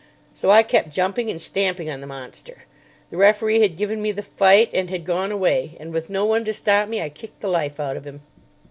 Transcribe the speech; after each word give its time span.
So 0.33 0.49
I 0.49 0.63
kept 0.63 0.89
jumping 0.89 1.29
and 1.29 1.39
stamping 1.39 1.87
on 1.87 2.01
the 2.01 2.07
monster. 2.07 2.63
The 3.11 3.17
referee 3.17 3.59
had 3.61 3.77
given 3.77 4.01
me 4.01 4.11
the 4.11 4.23
fight 4.23 4.71
and 4.73 4.89
had 4.89 5.05
gone 5.05 5.31
away; 5.31 5.77
and, 5.79 5.93
with 5.93 6.09
no 6.09 6.25
one 6.25 6.43
to 6.45 6.53
stop 6.53 6.89
me, 6.89 6.99
I 7.03 7.09
kicked 7.09 7.39
the 7.41 7.47
life 7.47 7.79
out 7.79 7.95
of 7.95 8.07
him." 8.07 8.21